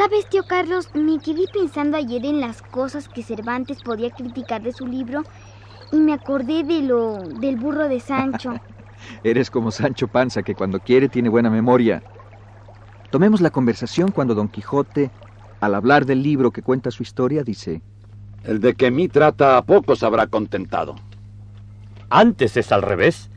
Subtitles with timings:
[0.00, 0.88] ¿Sabes, tío Carlos?
[0.94, 5.24] Me quedé pensando ayer en las cosas que Cervantes podía criticar de su libro
[5.92, 8.54] y me acordé de lo del burro de Sancho.
[9.24, 12.02] Eres como Sancho Panza, que cuando quiere tiene buena memoria.
[13.10, 15.10] Tomemos la conversación cuando Don Quijote,
[15.60, 17.82] al hablar del libro que cuenta su historia, dice...
[18.42, 20.94] El de que mí trata a pocos habrá contentado.
[22.08, 23.28] Antes es al revés,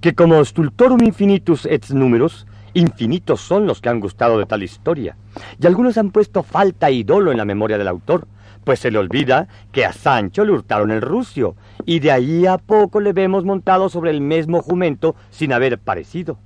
[0.00, 5.16] que como stultorum infinitus et numerus, infinitos son los que han gustado de tal historia,
[5.58, 8.28] y algunos han puesto falta y dolo en la memoria del autor,
[8.64, 12.58] pues se le olvida que a Sancho le hurtaron el rucio, y de ahí a
[12.58, 16.38] poco le vemos montado sobre el mismo jumento sin haber parecido.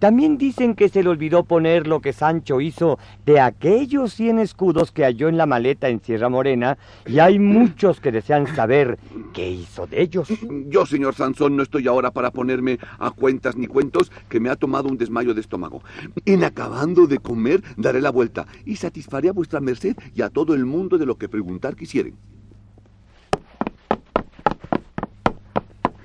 [0.00, 4.92] También dicen que se le olvidó poner lo que Sancho hizo de aquellos cien escudos
[4.92, 8.98] que halló en la maleta en Sierra Morena, y hay muchos que desean saber
[9.34, 10.28] qué hizo de ellos.
[10.68, 14.56] Yo, señor Sansón, no estoy ahora para ponerme a cuentas ni cuentos que me ha
[14.56, 15.82] tomado un desmayo de estómago.
[16.24, 20.54] En acabando de comer, daré la vuelta y satisfaré a vuestra merced y a todo
[20.54, 22.16] el mundo de lo que preguntar quisieren.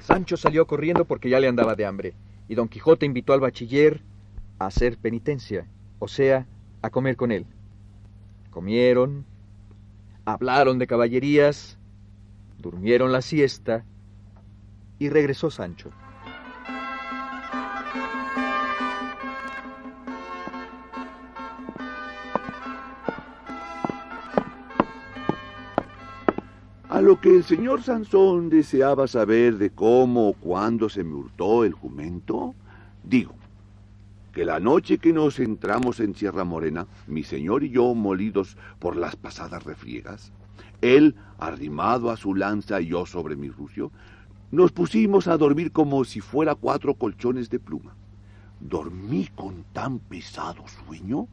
[0.01, 2.13] Sancho salió corriendo porque ya le andaba de hambre
[2.47, 4.01] y don Quijote invitó al bachiller
[4.59, 5.67] a hacer penitencia,
[5.99, 6.45] o sea,
[6.81, 7.45] a comer con él.
[8.51, 9.25] Comieron,
[10.25, 11.77] hablaron de caballerías,
[12.59, 13.85] durmieron la siesta
[14.99, 15.91] y regresó Sancho.
[27.05, 31.73] Lo que el señor Sansón deseaba saber de cómo o cuándo se me hurtó el
[31.73, 32.55] jumento,
[33.03, 33.35] digo
[34.33, 38.95] que la noche que nos entramos en Sierra Morena, mi señor y yo molidos por
[38.95, 40.31] las pasadas refriegas,
[40.81, 43.91] él arrimado a su lanza y yo sobre mi rucio,
[44.49, 47.95] nos pusimos a dormir como si fuera cuatro colchones de pluma.
[48.59, 51.27] Dormí con tan pesado sueño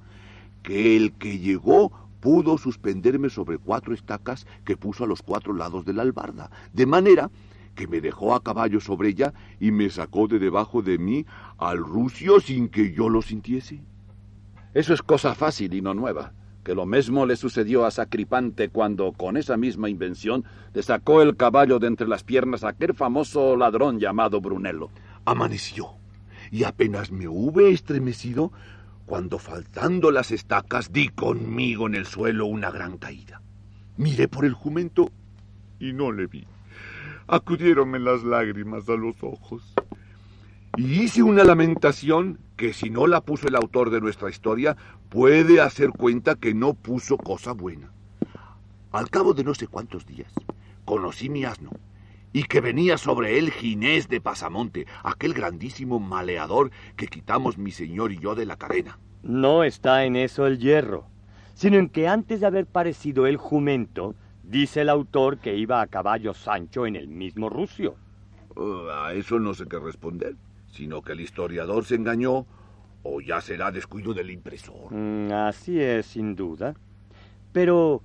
[0.62, 5.84] que el que llegó pudo suspenderme sobre cuatro estacas que puso a los cuatro lados
[5.84, 7.30] de la albarda, de manera
[7.74, 11.26] que me dejó a caballo sobre ella y me sacó de debajo de mí
[11.58, 13.82] al rucio sin que yo lo sintiese.
[14.72, 19.12] Eso es cosa fácil y no nueva, que lo mismo le sucedió a Sacripante cuando,
[19.12, 20.44] con esa misma invención,
[20.74, 24.90] le sacó el caballo de entre las piernas a aquel famoso ladrón llamado Brunello.
[25.24, 25.96] Amaneció,
[26.52, 28.52] y apenas me hube estremecido,
[29.12, 33.42] cuando faltando las estacas di conmigo en el suelo una gran caída.
[33.98, 35.10] Miré por el jumento
[35.78, 36.46] y no le vi.
[37.26, 39.74] Acudieronme las lágrimas a los ojos.
[40.78, 44.78] Y hice una lamentación que si no la puso el autor de nuestra historia,
[45.10, 47.92] puede hacer cuenta que no puso cosa buena.
[48.92, 50.32] Al cabo de no sé cuántos días,
[50.86, 51.68] conocí mi asno,
[52.32, 58.12] y que venía sobre él Ginés de Pasamonte, aquel grandísimo maleador que quitamos mi señor
[58.12, 58.98] y yo de la cadena.
[59.22, 61.06] No está en eso el hierro,
[61.54, 65.86] sino en que antes de haber parecido el jumento, dice el autor que iba a
[65.86, 67.96] caballo Sancho en el mismo rucio.
[68.56, 70.34] Uh, a eso no sé qué responder,
[70.70, 72.46] sino que el historiador se engañó
[73.02, 74.92] o ya será descuido del impresor.
[74.92, 76.74] Mm, así es, sin duda.
[77.52, 78.02] Pero,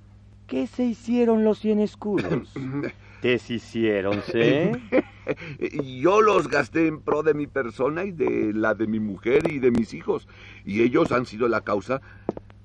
[0.48, 2.54] ¿qué se hicieron los cien escudos?
[3.22, 4.72] ¿Deshiciéronse?
[6.00, 9.60] Yo los gasté en pro de mi persona y de la de mi mujer y
[9.60, 10.28] de mis hijos,
[10.66, 12.02] y ellos han sido la causa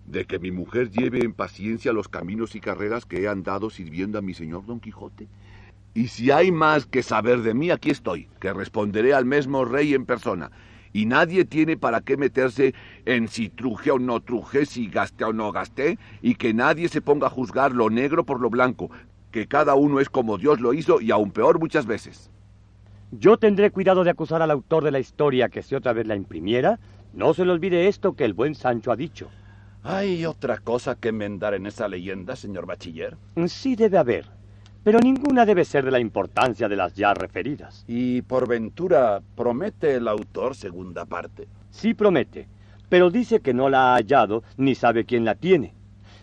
[0.07, 4.19] de que mi mujer lleve en paciencia los caminos y carreras que he andado sirviendo
[4.19, 5.29] a mi señor Don Quijote.
[5.95, 9.95] Y si hay más que saber de mí, aquí estoy, que responderé al mismo rey
[9.95, 10.51] en persona.
[10.95, 12.75] Y nadie tiene para qué meterse
[13.07, 17.01] en si truje o no truje, si gasté o no gasté, y que nadie se
[17.01, 18.91] ponga a juzgar lo negro por lo blanco,
[19.33, 22.31] que cada uno es como Dios lo hizo y aún peor muchas veces.
[23.11, 26.15] Yo tendré cuidado de acusar al autor de la historia que si otra vez la
[26.15, 26.79] imprimiera,
[27.13, 29.29] no se le olvide esto que el buen Sancho ha dicho.
[29.83, 33.17] ¿Hay otra cosa que enmendar en esa leyenda, señor bachiller?
[33.49, 34.27] Sí debe haber,
[34.84, 37.84] pero ninguna debe ser de la importancia de las ya referidas.
[37.89, 41.49] ¿Y por ventura promete el autor segunda parte?
[41.71, 42.49] Sí promete,
[42.89, 45.75] pero dice que no la ha hallado ni sabe quién la tiene.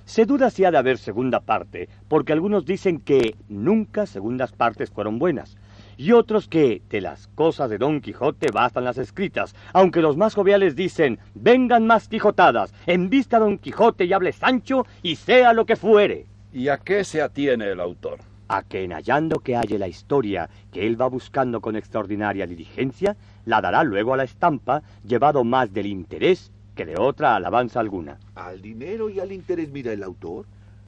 [0.10, 4.90] Se duda si ha de haber segunda parte, porque algunos dicen que nunca segundas partes
[4.90, 5.56] fueron buenas,
[5.98, 10.34] y otros que de las cosas de Don Quijote bastan las escritas, aunque los más
[10.34, 15.76] joviales dicen, vengan más Quijotadas, vista Don Quijote y hable Sancho y sea lo que
[15.76, 16.26] fuere.
[16.52, 18.18] ¿Y a qué se atiene el autor?
[18.48, 23.16] A que en hallando que halle la historia que él va buscando con extraordinaria diligencia,
[23.46, 28.20] la dará luego a la estampa, llevado más del interés que de otra alabanza alguna.
[28.36, 30.46] Al dinero y al interés mira el autor.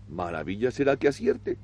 [0.08, 1.58] Maravilla será que acierte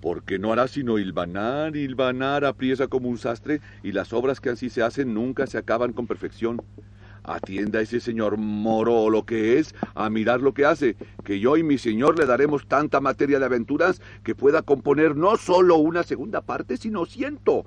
[0.00, 2.54] porque no hará sino hilvanar, hilvanar a
[2.88, 6.60] como un sastre, y las obras que así se hacen nunca se acaban con perfección.
[7.22, 11.56] Atienda ese señor moro o lo que es a mirar lo que hace, que yo
[11.56, 16.02] y mi señor le daremos tanta materia de aventuras que pueda componer no solo una
[16.02, 17.64] segunda parte, sino ciento.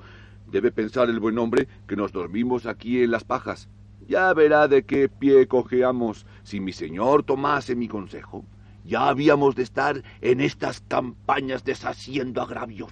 [0.52, 3.70] Debe pensar el buen hombre que nos dormimos aquí en las pajas.
[4.08, 8.46] Ya verá de qué pie cojeamos si mi señor tomase mi consejo.
[8.84, 12.92] Ya habíamos de estar en estas campañas deshaciendo agravios.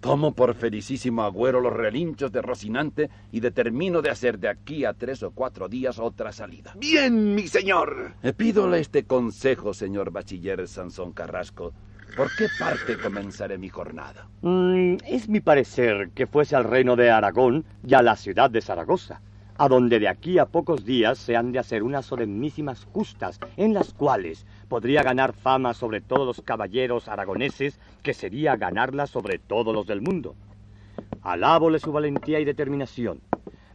[0.00, 4.94] Tomo por felicísimo agüero los relinchos de Rocinante y determino de hacer de aquí a
[4.94, 6.74] tres o cuatro días otra salida.
[6.78, 8.14] Bien, mi señor.
[8.22, 11.74] Le pídole este consejo, señor bachiller Sansón Carrasco.
[12.16, 14.26] ¿Por qué parte comenzaré mi jornada?
[14.42, 18.60] Mm, es mi parecer que fuese al reino de Aragón y a la ciudad de
[18.60, 19.20] Zaragoza
[19.60, 23.74] a donde de aquí a pocos días se han de hacer unas solemnísimas justas, en
[23.74, 29.74] las cuales podría ganar fama sobre todos los caballeros aragoneses, que sería ganarla sobre todos
[29.74, 30.34] los del mundo.
[31.20, 33.20] Alábole su valentía y determinación,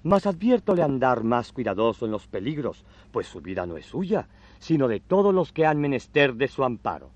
[0.01, 4.27] mas adviértole andar más cuidadoso en los peligros, pues su vida no es suya,
[4.57, 7.11] sino de todos los que han menester de su amparo.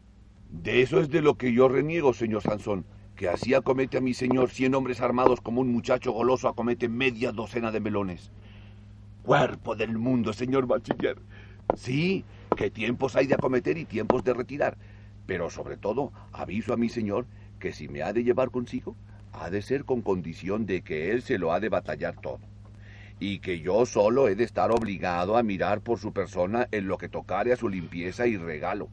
[0.50, 2.86] De eso es de lo que yo reniego, señor Sansón,
[3.16, 7.32] que así acomete a mi señor cien hombres armados como un muchacho goloso acomete media
[7.32, 8.32] docena de melones
[9.30, 11.18] cuerpo del mundo, señor bachiller.
[11.76, 12.26] Sí,
[12.58, 14.76] que tiempos hay de acometer y tiempos de retirar.
[15.28, 17.28] Pero sobre todo, aviso a mi señor
[17.60, 18.96] que si me ha de llevar consigo,
[19.32, 22.40] ha de ser con condición de que él se lo ha de batallar todo.
[23.20, 26.98] Y que yo solo he de estar obligado a mirar por su persona en lo
[26.98, 28.90] que tocare a su limpieza y regalo.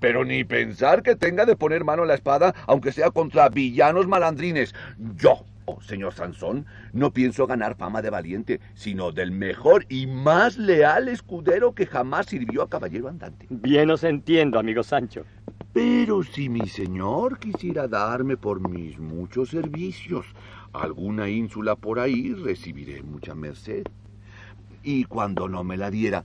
[0.00, 4.06] Pero ni pensar que tenga de poner mano a la espada, aunque sea contra villanos
[4.06, 4.74] malandrines.
[5.16, 10.58] Yo, Oh, señor Sansón, no pienso ganar fama de valiente, sino del mejor y más
[10.58, 13.46] leal escudero que jamás sirvió a caballero andante.
[13.48, 15.24] Bien os entiendo, amigo Sancho.
[15.72, 20.26] Pero si mi señor quisiera darme por mis muchos servicios
[20.74, 23.84] alguna ínsula por ahí, recibiré mucha merced.
[24.82, 26.24] Y cuando no me la diera,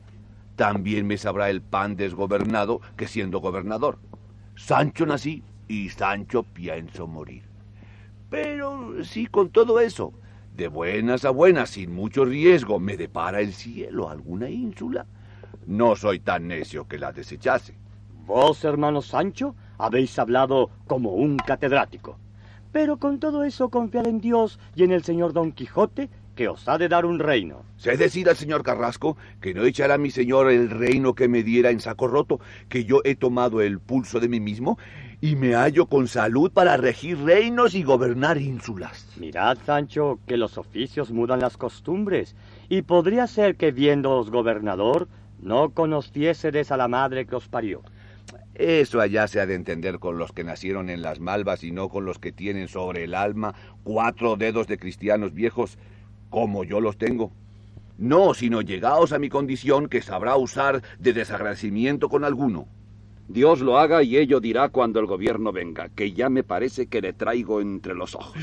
[0.59, 3.97] también me sabrá el pan desgobernado que siendo gobernador.
[4.57, 7.43] Sancho nací y Sancho pienso morir.
[8.29, 10.11] Pero si con todo eso,
[10.57, 15.05] de buenas a buenas, sin mucho riesgo, me depara el cielo alguna ínsula,
[15.65, 17.75] no soy tan necio que la desechase.
[18.25, 22.19] Vos, hermano Sancho, habéis hablado como un catedrático.
[22.73, 26.09] Pero con todo eso confiad en Dios y en el señor Don Quijote,
[26.39, 27.65] que os ha de dar un reino.
[27.75, 31.69] Sé decir al señor Carrasco que no echará mi señor el reino que me diera
[31.69, 32.39] en saco roto,
[32.69, 34.77] que yo he tomado el pulso de mí mismo
[35.19, 39.05] y me hallo con salud para regir reinos y gobernar ínsulas.
[39.17, 42.37] Mirad, Sancho, que los oficios mudan las costumbres,
[42.69, 45.09] y podría ser que viéndoos gobernador
[45.41, 47.81] no conociésedes a la madre que os parió.
[48.55, 51.87] Eso allá se ha de entender con los que nacieron en las malvas y no
[51.87, 55.77] con los que tienen sobre el alma cuatro dedos de cristianos viejos,
[56.29, 57.31] como yo los tengo.
[57.97, 62.67] No, sino llegaos a mi condición que sabrá usar de desagradecimiento con alguno.
[63.27, 67.01] Dios lo haga y ello dirá cuando el gobierno venga, que ya me parece que
[67.01, 68.41] le traigo entre los ojos.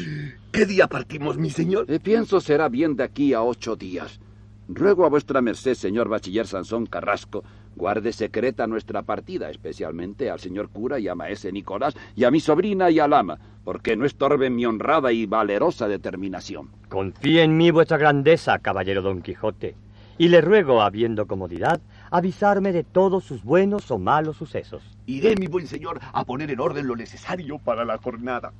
[0.52, 1.90] ¿Qué día partimos, mi señor?
[1.90, 4.20] Eh, pienso será bien de aquí a ocho días.
[4.68, 7.42] Ruego a vuestra merced, señor bachiller Sansón Carrasco,
[7.76, 12.40] guarde secreta nuestra partida, especialmente al señor cura y a maese Nicolás y a mi
[12.40, 16.70] sobrina y al ama, porque no estorbe mi honrada y valerosa determinación.
[16.88, 19.74] Confíe en mí vuestra grandeza, caballero Don Quijote,
[20.18, 21.80] y le ruego, habiendo comodidad,
[22.12, 24.84] avisarme de todos sus buenos o malos sucesos.
[25.06, 28.52] Iré, mi buen señor, a poner en orden lo necesario para la jornada.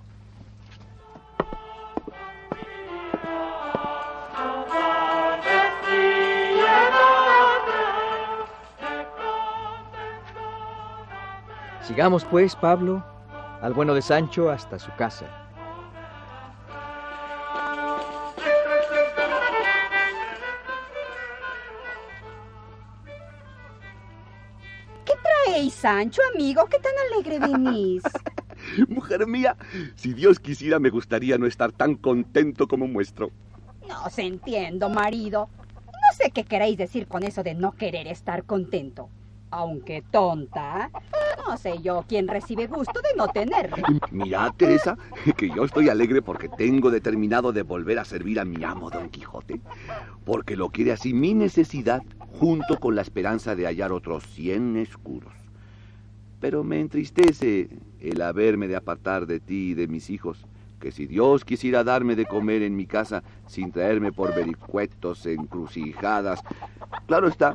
[11.85, 13.05] Sigamos pues, Pablo,
[13.61, 15.47] al bueno de Sancho hasta su casa.
[25.71, 28.03] Sancho, amigo, qué tan alegre venís.
[28.89, 29.57] Mujer mía,
[29.95, 33.31] si Dios quisiera me gustaría no estar tan contento como muestro.
[33.89, 35.49] No se entiendo, marido.
[35.87, 39.09] No sé qué queréis decir con eso de no querer estar contento.
[39.51, 40.91] Aunque tonta,
[41.49, 43.76] No sé yo quién recibe gusto de no tenerlo.
[44.11, 44.99] Mira, Teresa,
[45.37, 49.09] que yo estoy alegre porque tengo determinado de volver a servir a mi amo Don
[49.09, 49.61] Quijote,
[50.25, 55.33] porque lo quiere así mi necesidad, junto con la esperanza de hallar otros cien escudos.
[56.41, 57.69] Pero me entristece
[58.00, 60.45] el haberme de apartar de ti y de mis hijos,
[60.81, 66.41] que si Dios quisiera darme de comer en mi casa sin traerme por vericuetos, encrucijadas,
[67.07, 67.55] claro está,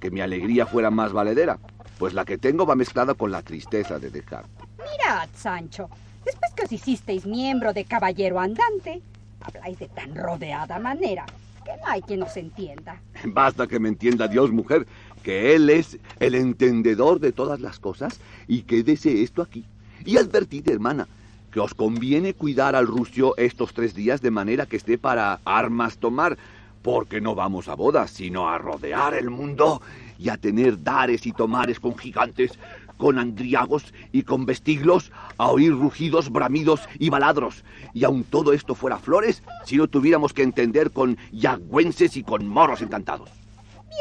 [0.00, 1.58] que mi alegría fuera más valedera,
[1.98, 4.64] pues la que tengo va mezclada con la tristeza de dejarte.
[4.78, 5.88] Mirad, Sancho,
[6.24, 9.02] después que os hicisteis miembro de caballero andante,
[9.40, 11.26] habláis de tan rodeada manera
[11.64, 13.00] que no hay quien os entienda.
[13.24, 14.86] Basta que me entienda Dios, mujer,
[15.22, 19.66] que Él es el entendedor de todas las cosas y quédese esto aquí.
[20.04, 21.08] Y advertid, hermana,
[21.52, 25.98] que os conviene cuidar al rucio estos tres días de manera que esté para armas
[25.98, 26.38] tomar,
[26.82, 29.82] porque no vamos a bodas, sino a rodear el mundo
[30.18, 32.58] y a tener dares y tomares con gigantes,
[32.96, 37.64] con andriagos y con vestiglos, a oír rugidos, bramidos y baladros.
[37.94, 42.48] Y aun todo esto fuera flores, si no tuviéramos que entender con yagüenses y con
[42.48, 43.30] moros encantados.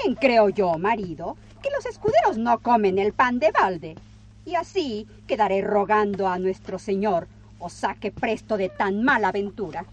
[0.04, 3.96] Bien creo yo, marido, que los escuderos no comen el pan de balde.
[4.46, 7.28] Y así quedaré rogando a nuestro señor
[7.60, 9.86] os saque presto de tan mala aventura.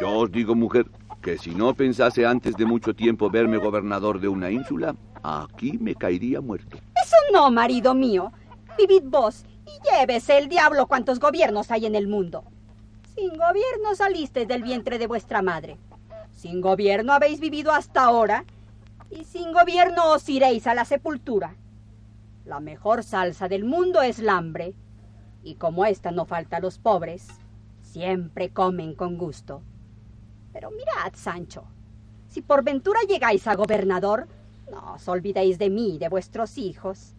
[0.00, 0.86] Yo os digo, mujer,
[1.22, 5.94] que si no pensase antes de mucho tiempo verme gobernador de una ínsula, aquí me
[5.94, 6.78] caería muerto.
[7.02, 8.32] Eso no, marido mío.
[8.76, 12.44] Vivid vos y llévese el diablo cuantos gobiernos hay en el mundo.
[13.14, 15.78] Sin gobierno saliste del vientre de vuestra madre.
[16.32, 18.44] Sin gobierno habéis vivido hasta ahora
[19.10, 21.56] y sin gobierno os iréis a la sepultura.
[22.44, 24.74] La mejor salsa del mundo es la hambre,
[25.42, 27.26] y como esta no falta a los pobres,
[27.80, 29.62] siempre comen con gusto.
[30.52, 31.64] Pero mirad, Sancho,
[32.28, 34.28] si por ventura llegáis a gobernador,
[34.70, 37.14] no os olvidéis de mí y de vuestros hijos.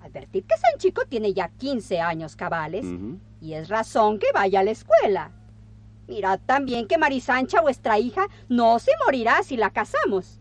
[0.00, 2.86] Advertid que Sanchico tiene ya 15 años cabales
[3.40, 5.32] y es razón que vaya a la escuela.
[6.08, 10.38] Mirad también que Marisancha, vuestra hija, no se morirá si la casamos.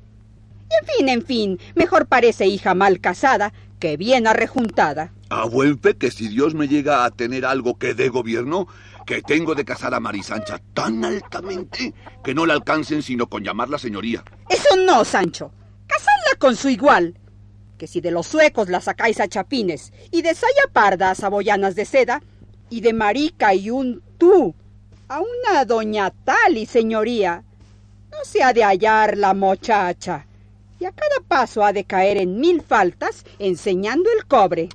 [0.70, 5.12] Y en fin, en fin, mejor parece hija mal casada que bien arrejuntada.
[5.30, 8.68] A buen fe que si Dios me llega a tener algo que dé gobierno,
[9.06, 11.94] que tengo de casar a Marisancha tan altamente
[12.24, 14.24] que no la alcancen sino con llamarla señoría.
[14.50, 15.52] Eso no, Sancho.
[15.88, 17.16] Casadla con su igual.
[17.80, 21.74] Que si de los suecos la sacáis a chapines y de saya parda a saboyanas
[21.74, 22.22] de seda
[22.70, 24.54] y de marica y un tú
[25.08, 27.44] a una doña tal y señoría,
[28.12, 30.28] no se ha de hallar la muchacha
[30.80, 34.70] y a cada paso ha de caer en mil faltas enseñando el cobre.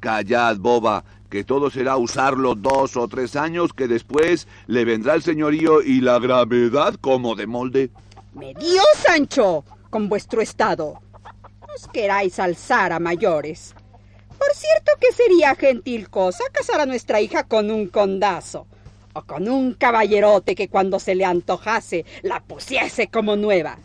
[0.00, 5.22] Callad, boba, que todo será usarlo dos o tres años, que después le vendrá el
[5.22, 7.90] señorío y la gravedad como de molde.
[8.32, 11.00] Me dio Sancho con vuestro estado.
[11.74, 13.74] Os queráis alzar a mayores.
[14.38, 18.66] Por cierto que sería gentil cosa casar a nuestra hija con un condazo
[19.12, 23.78] o con un caballerote que cuando se le antojase la pusiese como nueva,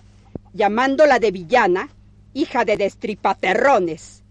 [0.54, 1.90] llamándola de villana,
[2.34, 4.24] hija de destripaterrones.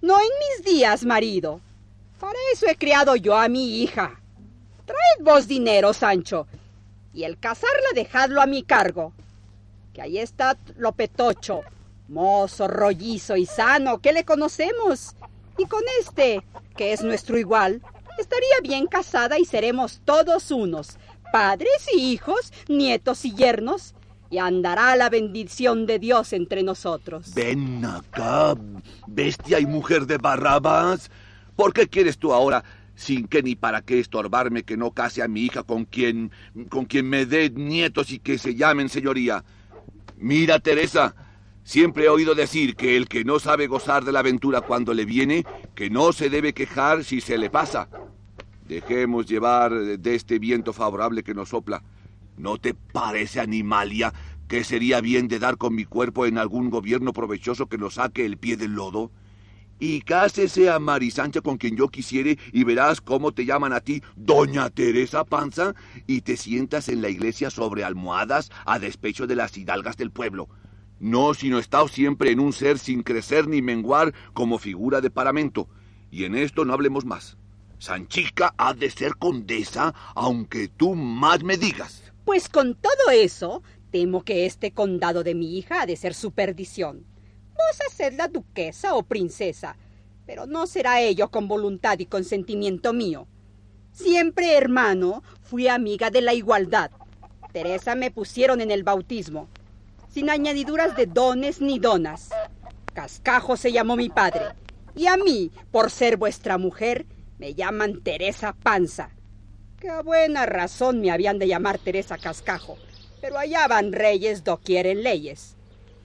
[0.00, 1.60] No en mis días, marido.
[2.18, 4.20] Para eso he criado yo a mi hija.
[4.86, 6.46] Traed vos dinero, Sancho,
[7.12, 9.12] y el casarla dejadlo a mi cargo.
[10.00, 11.60] Que ahí está Lopetocho,
[12.08, 15.14] mozo, rollizo y sano, que le conocemos.
[15.58, 16.42] Y con este,
[16.74, 17.82] que es nuestro igual,
[18.18, 20.96] estaría bien casada y seremos todos unos,
[21.34, 23.94] padres y hijos, nietos y yernos,
[24.30, 27.34] y andará la bendición de Dios entre nosotros.
[27.34, 28.56] Ven acá,
[29.06, 31.10] bestia y mujer de Barrabás.
[31.56, 32.64] ¿Por qué quieres tú ahora,
[32.94, 36.32] sin que ni para qué estorbarme, que no case a mi hija con quien,
[36.70, 39.44] con quien me dé nietos y que se llamen señoría?
[40.20, 41.14] Mira, Teresa,
[41.64, 45.06] siempre he oído decir que el que no sabe gozar de la aventura cuando le
[45.06, 47.88] viene, que no se debe quejar si se le pasa.
[48.68, 51.82] Dejemos llevar de este viento favorable que nos sopla.
[52.36, 54.12] ¿No te parece, Animalia,
[54.46, 58.26] que sería bien de dar con mi cuerpo en algún gobierno provechoso que nos saque
[58.26, 59.10] el pie del lodo?
[59.82, 64.02] Y cásese a Marisancha con quien yo quisiere y verás cómo te llaman a ti
[64.14, 65.74] Doña Teresa Panza
[66.06, 70.50] y te sientas en la iglesia sobre almohadas a despecho de las hidalgas del pueblo.
[70.98, 75.66] No, sino estás siempre en un ser sin crecer ni menguar como figura de paramento.
[76.10, 77.38] Y en esto no hablemos más.
[77.78, 82.12] Sanchica ha de ser condesa, aunque tú más me digas.
[82.26, 86.32] Pues con todo eso, temo que este condado de mi hija ha de ser su
[86.32, 87.06] perdición.
[87.60, 89.76] Vos haced la duquesa o princesa,
[90.26, 93.26] pero no será ello con voluntad y consentimiento mío.
[93.92, 96.90] Siempre, hermano, fui amiga de la igualdad.
[97.52, 99.48] Teresa me pusieron en el bautismo,
[100.08, 102.30] sin añadiduras de dones ni donas.
[102.94, 104.54] Cascajo se llamó mi padre,
[104.94, 107.06] Y a mí, por ser vuestra mujer,
[107.38, 109.10] me llaman Teresa Panza.
[109.78, 112.76] Que a buena razón me habían de llamar Teresa Cascajo,
[113.20, 115.56] pero allá van reyes do quieren leyes.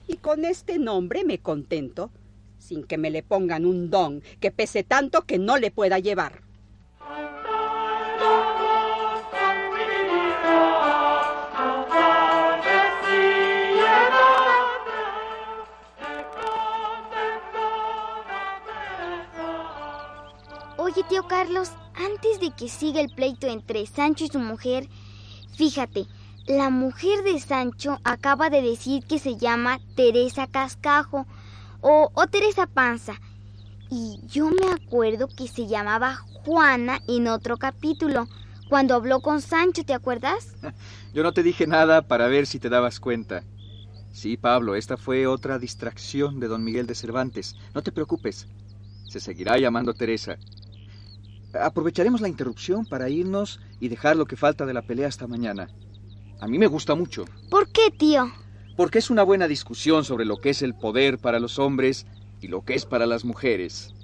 [0.06, 2.10] Y con este nombre me contento,
[2.58, 6.42] sin que me le pongan un don que pese tanto que no le pueda llevar.
[20.78, 24.88] Oye, tío Carlos, antes de que siga el pleito entre Sancho y su mujer,
[25.56, 26.06] fíjate,
[26.46, 31.26] la mujer de Sancho acaba de decir que se llama Teresa Cascajo
[31.80, 33.20] o, Teresa Panza.
[33.90, 38.28] Y yo me acuerdo que se llamaba Juana en otro capítulo,
[38.68, 40.54] cuando habló con Sancho, ¿te acuerdas?
[41.14, 43.44] Yo no te dije nada para ver si te dabas cuenta.
[44.10, 47.54] Sí, Pablo, esta fue otra distracción de don Miguel de Cervantes.
[47.74, 48.48] No te preocupes.
[49.08, 50.36] Se seguirá llamando Teresa.
[51.54, 55.68] Aprovecharemos la interrupción para irnos y dejar lo que falta de la pelea hasta mañana.
[56.40, 57.24] A mí me gusta mucho.
[57.50, 58.30] ¿Por qué, tío?
[58.76, 62.06] Porque es una buena discusión sobre lo que es el poder para los hombres
[62.40, 63.92] y lo que es para las mujeres.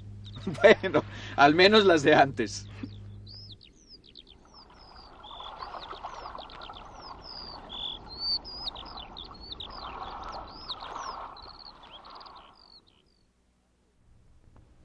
[0.61, 1.03] Bueno,
[1.37, 2.67] al menos las de antes.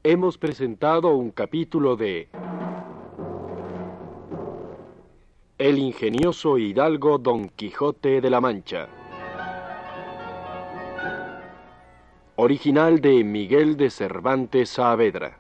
[0.05, 2.29] Hemos presentado un capítulo de
[5.59, 8.87] El ingenioso hidalgo Don Quijote de la Mancha.
[12.37, 15.37] Original de Miguel de Cervantes Saavedra.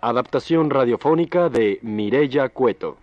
[0.00, 2.96] Adaptación radiofónica de Mirella Cueto,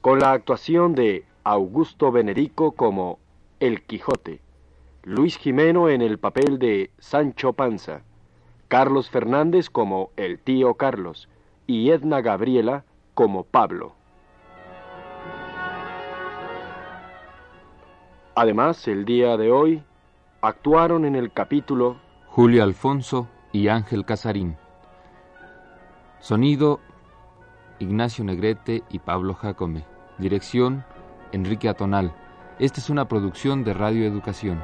[0.00, 3.20] con la actuación de Augusto Benedico como
[3.60, 4.40] El Quijote,
[5.04, 8.02] Luis Jimeno en el papel de Sancho Panza,
[8.66, 11.28] Carlos Fernández como el tío Carlos
[11.68, 12.84] y Edna Gabriela
[13.14, 13.92] como Pablo.
[18.34, 19.82] Además, el día de hoy
[20.40, 24.56] actuaron en el capítulo Julio Alfonso y Ángel Casarín.
[26.20, 26.80] Sonido
[27.78, 29.84] Ignacio Negrete y Pablo Jacome.
[30.16, 30.84] Dirección
[31.32, 32.14] Enrique Atonal.
[32.58, 34.60] Esta es una producción de Radio Educación.